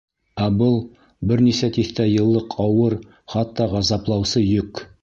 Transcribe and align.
Ә 0.43 0.45
был— 0.61 0.77
бер 1.33 1.43
нисә 1.49 1.69
тиҫтә 1.77 2.09
йыллыҡ 2.15 2.59
ауыр, 2.67 2.97
хатта 3.37 3.71
ғазаплаусы 3.77 4.49
йөк. 4.51 4.89